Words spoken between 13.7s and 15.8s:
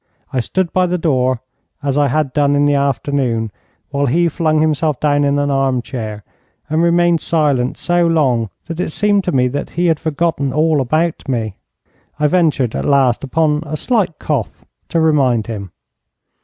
slight cough to remind him.